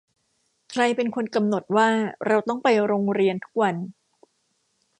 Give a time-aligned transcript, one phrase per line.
[0.71, 1.89] ใครเป็นคนกำหนดว่า
[2.27, 3.75] เราต้องไปโรงเรียนทุกวัน